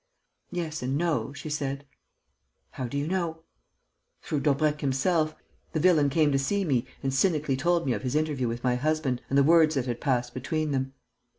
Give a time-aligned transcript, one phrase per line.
[0.49, 1.85] "Yes and no," she said.
[2.71, 3.43] "How do you know?"
[4.23, 5.35] "Through Daubrecq himself.
[5.73, 8.73] The villain came to see me and cynically told me of his interview with my
[8.73, 10.93] husband and the words that had passed between them.